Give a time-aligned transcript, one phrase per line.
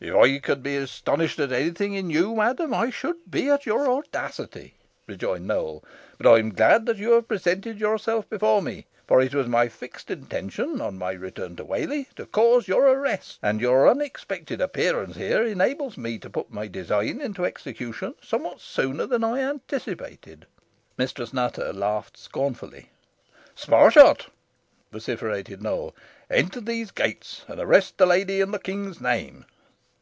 [0.00, 3.66] "If I could be astonished at any thing in you, madam, I should be at
[3.66, 4.74] your audacity,"
[5.08, 5.84] rejoined Nowell,
[6.18, 9.66] "but I am glad that you have presented yourself before me; for it was my
[9.68, 15.16] fixed intention, on my return to Whalley, to cause your arrest, and your unexpected appearance
[15.16, 20.46] here enables me to put my design into execution somewhat sooner than I anticipated."
[20.96, 22.90] Mistress Nutter laughed scornfully.
[23.56, 24.26] "Sparshot,"
[24.92, 25.96] vociferated Nowell,
[26.30, 29.44] "enter those gates, and arrest the lady in the King's name."